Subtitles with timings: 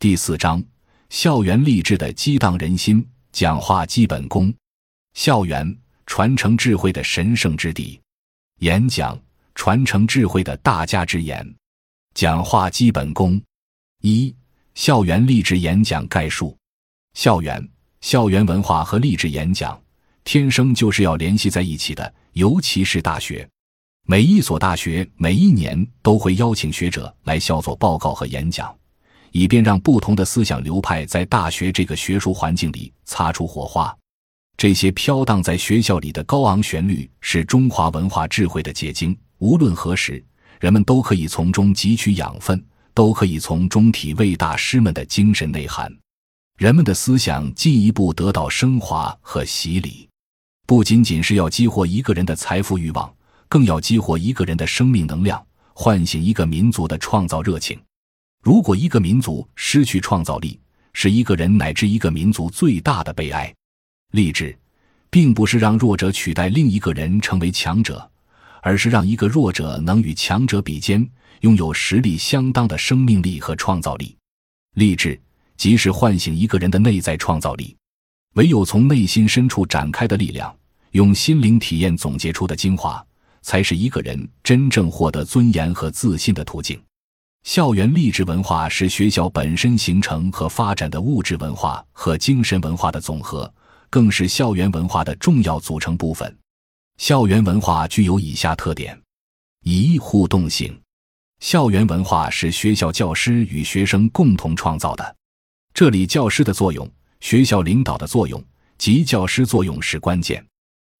[0.00, 0.62] 第四章：
[1.10, 4.54] 校园励志的激荡人心讲话基本功。
[5.14, 8.00] 校园传承智慧的神圣之地。
[8.60, 9.20] 演讲
[9.56, 11.44] 传承智慧的大家之言。
[12.14, 13.42] 讲话基本功。
[14.02, 14.32] 一、
[14.76, 16.56] 校园励志演讲概述。
[17.14, 17.68] 校园、
[18.00, 19.82] 校园文化和励志演讲，
[20.22, 23.48] 天生就是要联系在一起的，尤其是大学。
[24.06, 28.72] 每一所大学每一年都会邀请学者来校做报告和演讲，
[29.32, 33.96] 以便让不同的思想流派在大学这个学术环境里擦出火花。
[34.56, 40.24] 这些飘荡在学校里的高昂旋律是中华文化智慧的结晶，无论何时，
[40.60, 45.92] 人们都可以从中汲取养分，都可以从中体味大师们的精神内涵。
[46.56, 50.08] 人们的思想进一步得到升华和洗礼，
[50.66, 53.14] 不仅仅是要激活一个人的财富欲望。
[53.50, 57.80] 更要激活一个人的生命能量，唤醒一个民族的创造热情。
[58.42, 60.58] 如果一个民族失去创造力，
[60.92, 63.52] 是一个人乃至一个民族最大的悲哀。
[64.12, 64.56] 励志，
[65.10, 68.10] 并不是让弱者取代另一个人成为强者，
[68.62, 71.06] 而是让一个弱者能与强者比肩，
[71.40, 74.16] 拥有实力相当的生命力和创造力。
[74.74, 75.20] 励志，
[75.56, 77.76] 即是唤醒一个人的内在创造力。
[78.34, 80.54] 唯有从内心深处展开的力量，
[80.92, 83.04] 用心灵体验总结出的精华。
[83.40, 86.78] 才是一个人真正获得尊严和自信的途径。
[87.48, 93.50] 校园励志文化是学校本身形成和发展的物质文化和精神文化的总和，
[93.88, 96.38] 更是校园文化的重要组成部分。
[96.98, 99.00] 校园文化具有以下特点：
[99.64, 100.78] 一、互动性。
[101.40, 105.16] 校园文化是学校教师与学生共同创造的，
[105.72, 106.86] 这里教师的作用、
[107.20, 108.44] 学校领导的作用
[108.76, 110.46] 及教师作用是关键。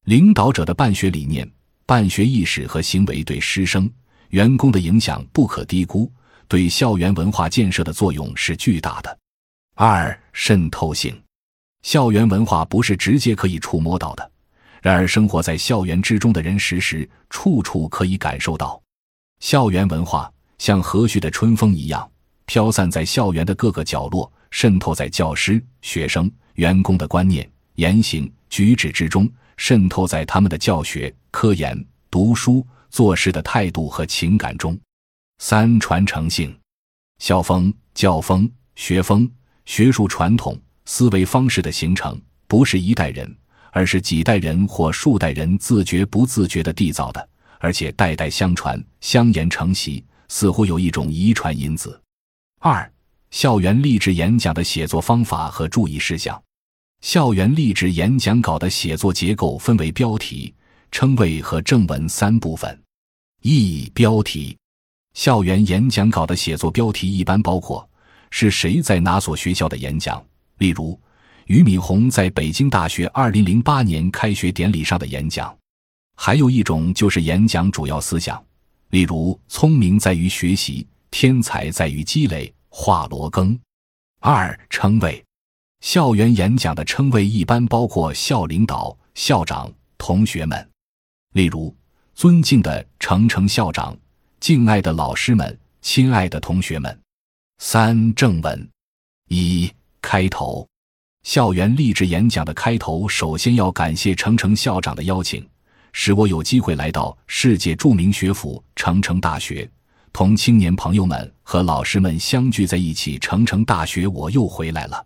[0.07, 1.47] 领导者的办学理念。
[1.85, 3.91] 办学意识和行为对师生、
[4.31, 6.11] 员工的影响不可低估，
[6.49, 9.19] 对校园文化建设的作用是巨大的。
[9.75, 11.17] 二、渗透性，
[11.83, 14.31] 校园文化不是直接可以触摸到的，
[14.83, 18.83] 然而生活在校园之中的人，时时处处可以感受到。
[19.41, 22.11] 校园文化像和煦的春风一样，
[22.47, 29.31] 飘散在校园的各个角落，渗透在教师、学生、员工的观念、言行举止之中。
[29.61, 31.77] 渗透在他们的教学、科研、
[32.13, 34.79] 读书、做事的态度和情感中。
[35.39, 36.55] 三、传承性，
[37.19, 39.31] 校风、教风、学风、
[39.67, 43.37] 学术传统、思维方式的形成，不是一代人，
[43.71, 47.29] 而是几代人或数代人自觉不自觉地缔造的，
[47.61, 51.99] 而且代代相传、相沿成习，似乎有一种遗传因子。
[52.59, 52.93] 二、
[53.31, 56.43] 校园励志演讲的写作方法和注意事项。
[57.01, 60.53] 校园励志演讲稿的写作结构分为标题、
[60.91, 62.77] 称谓和正文三部分。
[63.43, 64.58] 一、标题。
[65.19, 67.85] 校园演讲稿的写作标题一般包括
[68.31, 70.25] 是谁在哪所学校的演讲，
[70.59, 70.97] 例如
[71.47, 75.53] 俞敏洪在北京大学二零零八年开学典礼上的演讲。
[76.15, 78.41] 还有一种就是演讲主要思想，
[78.91, 82.55] 例如聪明在于学习，天才在于积累。
[82.69, 83.59] 华罗庚。
[84.21, 85.21] 二、称谓。
[85.81, 89.69] 校园演讲的称谓一般包括校领导、校长、
[89.99, 90.71] 同学们，
[91.33, 91.75] 例如
[92.15, 93.97] 尊敬的程程校长、
[94.41, 96.99] 敬爱的老师们、亲爱的同学们。
[97.59, 98.69] 三正文
[99.29, 100.67] 一开头，
[101.25, 105.47] 校园励志演讲的开头首先要感谢程程校长的邀请，
[105.93, 109.69] 使我有机会来到世界著名学府程程大学，
[110.13, 113.19] 同青年朋友们和老师们相聚在一起。
[113.19, 115.05] 程程大学，我又回来了。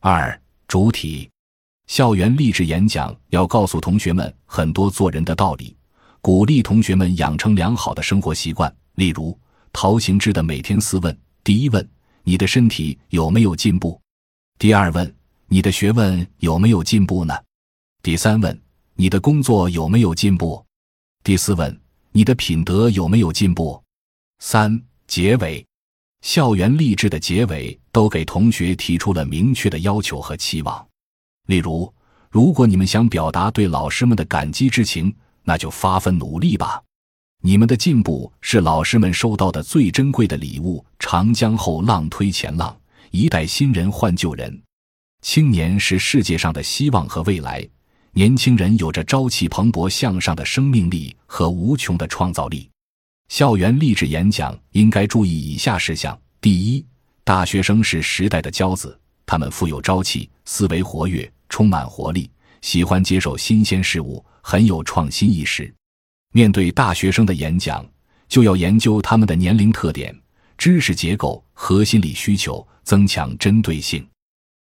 [0.00, 1.30] 二主体，
[1.86, 5.76] 校园励志演讲要告诉同学们很多做人的道理，
[6.24, 8.74] 鼓励同学们养成良好的生活习惯。
[8.94, 9.38] 例如
[9.74, 11.14] 陶行知的每天四问：
[11.44, 11.86] 第一问，
[12.22, 14.00] 你的身体有没有进步？
[14.58, 15.14] 第二问，
[15.48, 17.34] 你的学问有没有进步呢？
[18.02, 18.58] 第三问，
[18.94, 20.64] 你的工作有没有进步？
[21.22, 21.78] 第四问，
[22.12, 23.78] 你的品德有没有进步？
[24.38, 25.62] 三结尾。
[26.22, 30.88] 校园励志的结尾都给同学提出了明确的要求和期望，
[31.48, 31.92] 例如，
[32.30, 35.14] 如果你们想表达对老师们的感激之情，
[35.44, 36.82] 那就发奋努力吧。
[37.42, 40.84] 你们的进步是老师们收到的最珍贵的礼物。
[40.98, 42.74] 长江后浪推前浪，
[43.10, 44.62] 一代新人换旧人。
[45.20, 47.66] 青年是世界上的希望和未来，
[48.12, 52.68] 年轻人有着朝气蓬勃向上的生命力和无穷的创造力。
[53.28, 56.84] 校园励志演讲应该注意以下事项：第一，
[57.24, 62.30] 大学生是时代的骄子，他们富有朝气，思维活跃，充满活力，
[62.60, 65.74] 喜欢接受新鲜事物，很有创新意识。
[66.34, 67.82] 面对大学生的演讲，
[68.28, 70.14] 就要研究他们的年龄特点，
[70.58, 74.06] 知识结构和心理需求，增强针对性。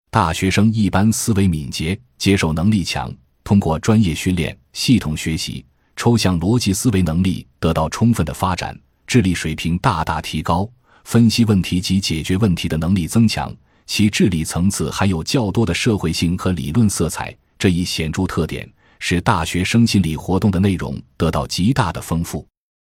[0.09, 3.13] 大学生一般思维敏捷，接受能力强，
[3.43, 10.71] 通过专业训练、系统学习，抽象逻辑思维能力得到充分的发展，智力水平大大提高，
[11.03, 13.53] 分析问题及解决问题的能力增强。
[13.85, 18.71] 其智力层次含有较多的社会性和理论色彩，这一显著特点
[19.05, 22.47] 使大学生心理活动的内容得到极大的丰富。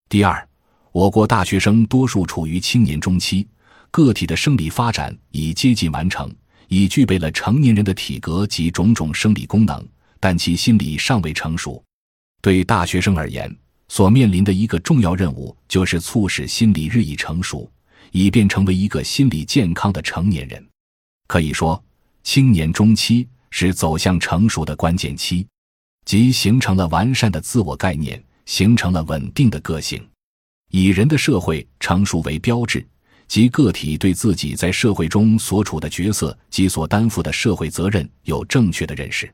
[0.08, 0.48] 第二，
[0.92, 3.44] 我国大学生多数处于青年中期，
[3.90, 6.32] 个体的生理发展已接近完成，
[6.68, 9.84] 已具备了成年人的体格及种种生理功能，
[10.20, 11.82] 但其心理尚未成熟。
[12.40, 13.52] 对大学生而言，
[13.88, 17.68] 所面临的一个重要任务就是促使心理日益成熟，
[18.12, 20.64] 以便成为一个心理健康的成年人。
[21.26, 21.82] 可以说，
[22.22, 25.44] 青年中期是走向成熟的关键期，
[26.06, 30.00] 即形成了完善的自我概念，形成了稳定的个性，
[30.70, 32.86] 以人的社会成熟为标志，
[33.26, 39.28] 即个体对自己在社会中所处的角色及所担负的社会责任有正确的认识。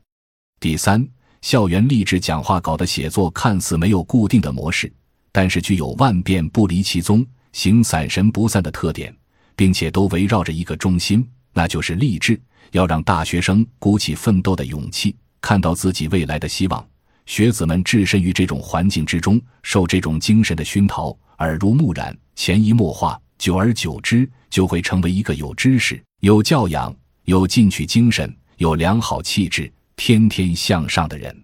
[0.59, 1.07] 第三，
[1.43, 4.91] 校园励志讲话稿的写作看似没有固定的模式，
[5.31, 9.15] 但是具有万变不离其宗、形散神不散的特点，
[9.55, 11.23] 并且都围绕着一个中心。
[11.53, 12.41] 那就是励志，
[12.71, 16.87] 要让大学生鼓起奋斗的勇气，看到自己未来的希望。
[17.25, 26.95] 学子们置身于这种环境之中，受这种精神的熏陶，耳濡目染，潜移默化，久而久之，就会成为一个有知识、有教养、
[27.25, 31.42] 有进取精神、有良好气质、天天向上的人。